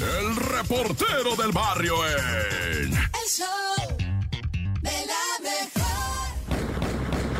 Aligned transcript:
el 0.00 0.36
reportero 0.36 1.34
del 1.36 1.50
barrio 1.50 1.96
en... 2.06 2.92
El 2.92 3.28
show 3.28 3.96
de 4.80 5.06
la 5.06 5.38
mejor. 5.42 6.28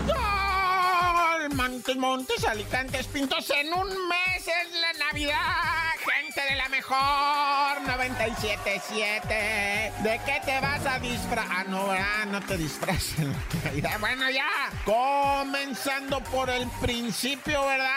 ¡Gol! 0.06 1.54
Montes, 1.54 1.96
Montes, 1.96 2.44
Alicantes, 2.44 3.06
Pintos, 3.06 3.48
en 3.50 3.72
un 3.72 3.86
mes 3.86 4.38
es 4.38 4.72
la 4.72 4.92
Navidad, 5.06 5.92
gente 6.04 6.40
de 6.50 6.56
la 6.56 6.68
mejor 6.68 7.80
977. 7.86 9.92
¿De 10.02 10.20
qué 10.26 10.40
te 10.44 10.60
vas 10.60 10.84
a 10.84 10.98
disfrazar? 10.98 11.46
Ah, 11.50 11.64
no, 11.68 11.86
ah, 11.90 12.24
no 12.26 12.40
te 12.40 12.56
disfrazas 12.56 13.18
en 13.20 13.30
la 13.32 13.38
Navidad. 13.64 14.00
Bueno, 14.00 14.28
ya, 14.30 14.48
comenzando 14.84 16.20
por 16.24 16.50
el 16.50 16.66
principio, 16.80 17.64
¿verdad? 17.66 17.94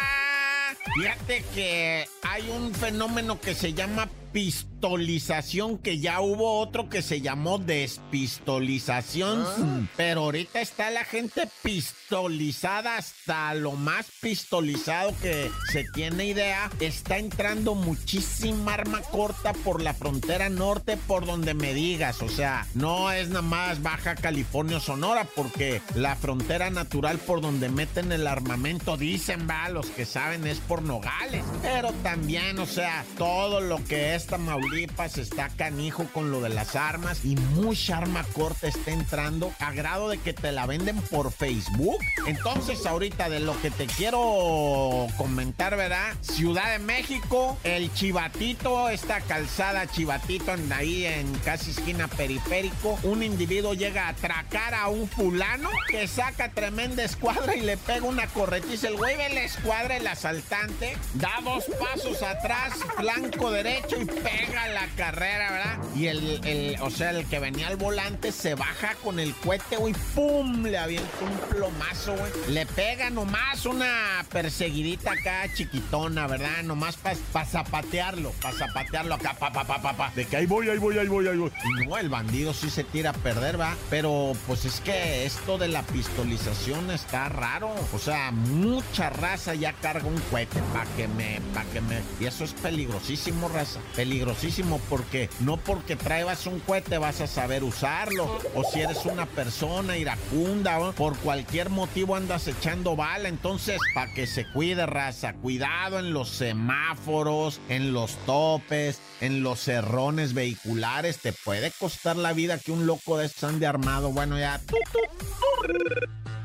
Fíjate 0.96 1.43
que 1.54 2.07
hay 2.21 2.50
un 2.50 2.73
fenómeno 2.73 3.39
que 3.39 3.54
se 3.55 3.73
llama 3.73 4.09
pistolización, 4.32 5.77
que 5.77 5.99
ya 5.99 6.21
hubo 6.21 6.59
otro 6.59 6.89
que 6.89 7.02
se 7.02 7.22
llamó 7.22 7.58
despistolización, 7.58 9.89
pero 9.98 10.22
ahorita 10.22 10.62
está 10.62 10.89
la 10.89 11.03
gente 11.03 11.48
pistolizada 11.62 12.98
hasta 12.98 13.53
lo 13.53 13.73
más 13.73 14.08
pistolizado 14.22 15.13
que 15.22 15.52
se 15.72 15.86
tiene 15.94 16.25
idea. 16.25 16.70
Está 16.80 17.17
entrando 17.17 17.75
muchísima 17.75 18.73
arma 18.73 19.02
corta 19.02 19.53
por 19.53 19.81
la 19.81 19.94
frontera 19.94 20.50
norte, 20.50 20.98
por 20.98 21.25
donde 21.25 21.53
me 21.53 21.73
digas, 21.73 22.22
o 22.22 22.30
sea, 22.30 22.67
no 22.73 23.11
es 23.11 23.30
nada 23.30 23.41
más 23.41 23.81
Baja 23.81 24.16
California 24.16 24.80
Sonora, 24.80 25.27
porque 25.36 25.81
la 25.95 26.16
frontera 26.16 26.70
natural 26.70 27.17
por 27.20 27.41
donde 27.41 27.70
meten 27.70 28.11
el 28.11 28.27
armamento, 28.27 28.98
dicen, 28.98 29.48
va, 29.50 29.70
los 29.70 29.88
que 29.88 30.05
saben 30.05 30.48
es 30.48 30.59
por 30.59 30.81
Nogales, 30.81 31.44
pero 31.61 31.91
también, 32.03 32.59
o 32.59 32.66
sea, 32.66 33.05
todo 33.17 33.61
lo 33.61 33.84
que 33.84 34.16
es 34.16 34.20
Tamaulipas 34.27 35.17
está 35.17 35.49
canijo 35.49 36.05
con 36.13 36.31
lo 36.31 36.41
de 36.41 36.49
las 36.49 36.75
armas 36.75 37.25
y 37.25 37.35
mucha 37.35 37.97
arma 37.97 38.23
corta 38.33 38.67
está 38.67 38.91
entrando 38.91 39.52
a 39.59 39.72
grado 39.72 40.09
de 40.09 40.17
que 40.17 40.33
te 40.33 40.52
la 40.52 40.66
venden 40.66 41.02
por 41.03 41.31
Facebook. 41.31 42.00
Entonces, 42.25 42.86
ahorita 42.86 43.30
de 43.30 43.39
lo 43.39 43.59
que 43.61 43.72
te 43.72 43.88
quiero 43.88 45.08
comentar, 45.17 45.75
¿verdad? 45.75 46.13
Ciudad 46.22 46.72
de 46.72 46.80
México, 46.80 47.58
el 47.63 47.94
Chivatito, 47.94 48.89
esta 48.89 49.22
calzada 49.22 49.88
Chivatito 49.88 50.52
anda 50.52 50.78
ahí 50.78 51.06
en 51.06 51.31
casi 51.39 51.72
esquina 51.72 52.08
periférico. 52.08 53.00
Un 53.03 53.23
individuo 53.23 53.73
llega 53.73 54.06
a 54.06 54.09
atracar 54.09 54.73
a 54.73 54.88
un 54.88 55.08
fulano 55.08 55.69
que 55.89 56.08
saca 56.08 56.52
tremenda 56.52 57.03
escuadra 57.03 57.56
y 57.56 57.61
le 57.61 57.78
pega 57.78 58.06
una 58.06 58.28
corretiza. 58.28 58.88
El 58.88 58.97
güey 58.97 59.17
ve 59.17 59.30
la 59.30 59.44
escuadra, 59.44 59.97
el 59.97 60.08
asaltante, 60.08 60.97
da 61.16 61.39
dos 61.44 61.66
pasos 61.80 62.22
atrás, 62.23 62.73
flanco 62.97 63.52
derecho 63.52 64.00
y 64.00 64.06
pega 64.23 64.67
la 64.70 64.88
carrera, 64.95 65.52
¿verdad? 65.52 65.78
Y 65.95 66.08
el, 66.08 66.45
el, 66.45 66.81
o 66.81 66.90
sea, 66.90 67.12
el 67.12 67.26
que 67.26 67.40
venía 67.40 67.67
al 67.67 67.78
volante 67.78 68.31
se 68.31 68.56
baja 68.56 68.95
con 69.03 69.20
el 69.20 69.34
cohete, 69.36 69.78
güey, 69.78 69.94
¡pum! 70.16 70.64
Le 70.64 70.78
avienta 70.78 71.09
un 71.22 71.38
plomazo, 71.50 72.16
güey. 72.16 72.31
Le 72.50 72.66
pega 72.66 73.09
nomás 73.09 73.66
una 73.66 74.26
perseguidita 74.31 75.12
acá 75.12 75.44
chiquitona, 75.53 76.28
¿verdad? 76.28 76.64
Nomás 76.64 76.98
para 76.98 77.18
pa 77.31 77.45
zapatearlo, 77.45 78.31
para 78.42 78.58
zapatearlo 78.58 79.16
acá, 79.16 79.34
pa, 79.34 79.52
pa, 79.52 79.64
pa, 79.66 79.81
pa, 79.81 79.94
pa. 79.94 80.12
De 80.16 80.25
que 80.25 80.38
ahí 80.38 80.46
voy, 80.46 80.70
ahí 80.70 80.78
voy, 80.78 80.98
ahí 80.98 81.08
voy, 81.08 81.28
ahí 81.28 81.38
voy. 81.38 81.52
Y 81.66 81.86
no, 81.86 81.98
el 81.98 82.09
bandido 82.09 82.53
sí 82.53 82.70
se 82.70 82.84
tira 82.84 83.12
a 83.12 83.14
perder, 83.14 83.59
¿va? 83.59 83.75
Pero 83.90 84.34
pues 84.48 84.66
es 84.66 84.81
que 84.81 85.25
esto 85.25 85.58
de 85.58 85.68
la 85.68 85.84
pistolización 85.84 86.92
está 86.92 87.30
raro. 87.30 87.73
O 87.94 88.00
sea, 88.00 88.31
mucha 88.31 89.09
raza 89.09 89.53
ya 89.56 89.73
carga 89.73 90.08
un 90.08 90.20
cohete 90.31 90.62
para 90.73 90.86
que 90.96 91.08
me, 91.08 91.42
para 91.53 91.70
que 91.70 91.81
me... 91.81 92.02
Y 92.20 92.25
eso 92.25 92.44
es 92.44 92.53
peligrosísimo, 92.53 93.50
raza. 93.50 93.80
Peligrosísimo 94.02 94.81
porque 94.89 95.30
no 95.41 95.57
porque 95.57 95.95
traebas 95.95 96.47
un 96.47 96.59
cohete 96.61 96.97
vas 96.97 97.21
a 97.21 97.27
saber 97.27 97.63
usarlo. 97.63 98.39
O 98.55 98.63
si 98.63 98.81
eres 98.81 99.05
una 99.05 99.27
persona 99.27 99.95
iracunda, 99.95 100.80
¿va? 100.80 100.91
por 100.94 101.16
cualquier 101.19 101.69
motivo 101.69 102.16
andas 102.16 102.47
echando 102.47 102.95
bala. 102.95 103.29
Entonces, 103.29 103.79
para 103.94 104.11
que 104.16 104.25
se 104.25 104.51
cuide, 104.53 104.88
raza. 104.88 105.34
Cuidado 105.34 106.00
en 106.00 106.13
los 106.13 106.29
semáforos, 106.29 107.61
en 107.69 107.94
los 107.94 108.16
topes, 108.25 109.00
en 109.19 109.44
los 109.44 109.59
cerrones 109.59 110.34
vehiculares. 110.34 111.19
Te 111.19 111.31
puede 111.31 111.69
costar 111.69 112.16
la 112.16 112.34
vida 112.34 112.57
que 112.57 112.72
un 112.72 112.88
loco 112.88 113.19
de 113.19 113.28
estos 113.28 113.44
ande 113.51 113.67
armado. 113.67 114.11
Bueno, 114.11 114.40
ya... 114.40 114.59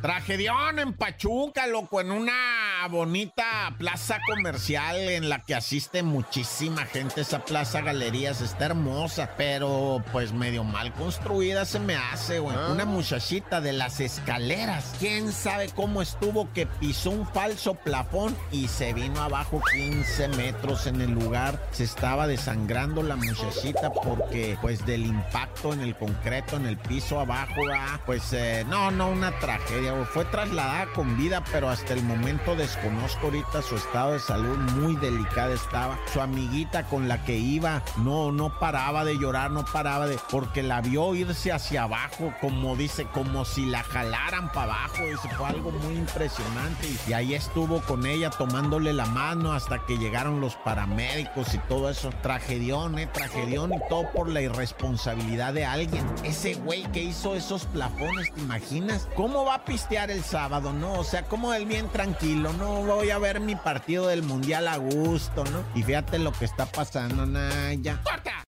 Tragedión 0.02 0.78
en 0.78 0.92
Pachuca, 0.92 1.66
loco, 1.66 2.02
en 2.02 2.10
una 2.10 2.65
bonita 2.88 3.74
plaza 3.78 4.18
comercial 4.28 4.96
en 4.96 5.28
la 5.28 5.40
que 5.40 5.54
asiste 5.54 6.02
muchísima 6.02 6.84
gente. 6.86 7.20
Esa 7.20 7.44
plaza 7.44 7.80
galerías 7.80 8.40
está 8.40 8.66
hermosa, 8.66 9.30
pero 9.36 10.02
pues 10.12 10.32
medio 10.32 10.64
mal 10.64 10.92
construida 10.92 11.64
se 11.64 11.78
me 11.78 11.96
hace, 11.96 12.38
güey. 12.38 12.56
Una 12.70 12.84
muchachita 12.84 13.60
de 13.60 13.72
las 13.72 14.00
escaleras. 14.00 14.94
¿Quién 14.98 15.32
sabe 15.32 15.68
cómo 15.74 16.02
estuvo 16.02 16.52
que 16.52 16.66
pisó 16.66 17.10
un 17.10 17.26
falso 17.26 17.74
plafón 17.74 18.36
y 18.50 18.68
se 18.68 18.92
vino 18.92 19.20
abajo 19.22 19.60
15 19.72 20.28
metros 20.28 20.86
en 20.86 21.00
el 21.00 21.12
lugar? 21.12 21.68
Se 21.72 21.84
estaba 21.84 22.26
desangrando 22.26 23.02
la 23.02 23.16
muchachita 23.16 23.92
porque 23.92 24.58
pues 24.60 24.84
del 24.86 25.06
impacto 25.06 25.72
en 25.72 25.80
el 25.80 25.96
concreto, 25.96 26.56
en 26.56 26.66
el 26.66 26.76
piso 26.76 27.20
abajo, 27.20 27.62
ah, 27.74 28.00
pues 28.06 28.32
eh, 28.32 28.64
no, 28.68 28.90
no, 28.90 29.08
una 29.08 29.38
tragedia. 29.38 29.92
güey. 29.92 30.04
Fue 30.04 30.24
trasladada 30.24 30.86
con 30.92 31.16
vida, 31.16 31.42
pero 31.52 31.68
hasta 31.68 31.92
el 31.92 32.02
momento 32.02 32.56
desconozco 32.76 33.26
ahorita 33.26 33.62
su 33.62 33.76
estado 33.76 34.12
de 34.12 34.20
salud. 34.20 34.56
Muy 34.74 34.96
delicada 34.96 35.54
estaba. 35.54 35.98
Su 36.12 36.20
amiguita 36.20 36.84
con 36.84 37.08
la 37.08 37.24
que 37.24 37.36
iba 37.36 37.82
no, 37.98 38.32
no 38.32 38.58
paraba 38.58 39.04
de 39.04 39.18
llorar, 39.18 39.50
no 39.50 39.64
paraba 39.64 40.06
de... 40.06 40.18
Porque 40.30 40.62
la 40.62 40.80
vio 40.80 41.14
irse 41.14 41.52
hacia 41.52 41.84
abajo, 41.84 42.32
como 42.40 42.76
dice, 42.76 43.06
como 43.06 43.44
si 43.44 43.66
la 43.66 43.82
jalaran 43.82 44.50
para 44.52 44.74
abajo. 44.74 45.02
Eso 45.04 45.28
fue 45.36 45.46
algo 45.46 45.70
muy 45.70 45.96
impresionante. 45.96 46.86
Y, 46.86 47.10
y 47.10 47.12
ahí 47.12 47.34
estuvo 47.34 47.80
con 47.82 48.06
ella 48.06 48.30
tomándole 48.30 48.92
la 48.92 49.06
mano 49.06 49.52
hasta 49.52 49.84
que 49.86 49.98
llegaron 49.98 50.40
los 50.40 50.56
paramédicos 50.56 51.54
y 51.54 51.58
todo 51.58 51.90
eso. 51.90 52.10
Tragedión, 52.22 52.98
eh, 52.98 53.06
tragedión 53.06 53.72
y 53.72 53.88
todo 53.88 54.10
por 54.12 54.28
la 54.28 54.42
irresponsabilidad 54.42 55.54
de 55.54 55.64
alguien. 55.64 56.06
Ese 56.24 56.54
güey 56.54 56.84
que 56.92 57.02
hizo 57.02 57.34
esos 57.34 57.64
plafones, 57.66 58.32
¿te 58.34 58.40
imaginas? 58.40 59.08
¿Cómo 59.14 59.44
va 59.44 59.56
a 59.56 59.64
pistear 59.64 60.10
el 60.10 60.22
sábado, 60.22 60.72
no? 60.72 60.92
O 60.94 61.04
sea, 61.04 61.22
como 61.22 61.52
él 61.54 61.66
bien 61.66 61.88
tranquilo, 61.88 62.52
no 62.54 62.65
voy 62.66 63.10
a 63.10 63.18
ver 63.18 63.40
mi 63.40 63.54
partido 63.54 64.08
del 64.08 64.22
mundial 64.22 64.68
a 64.68 64.76
gusto, 64.76 65.44
¿no? 65.44 65.64
Y 65.74 65.82
fíjate 65.82 66.18
lo 66.18 66.32
que 66.32 66.44
está 66.44 66.66
pasando, 66.66 67.26
Naya. 67.26 68.00